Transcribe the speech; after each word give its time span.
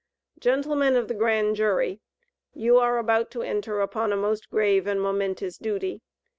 Gentlemen 0.39 0.95
of 0.95 1.07
the 1.09 1.13
Grand 1.13 1.55
Jury: 1.55 2.01
You 2.55 2.77
are 2.79 2.97
about 2.97 3.29
to 3.33 3.43
enter 3.43 3.81
upon 3.81 4.11
a 4.11 4.17
most 4.17 4.49
grave 4.49 4.87
and 4.87 4.99
momentous 4.99 5.59
duty. 5.59 6.01